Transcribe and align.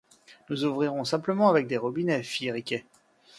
Nous 0.49 0.65
ouvrirons 0.65 1.03
simplement 1.05 1.47
avec 1.47 1.67
des 1.67 1.77
robinets, 1.77 2.23
fit 2.23 2.49
Riquet. 2.49 2.85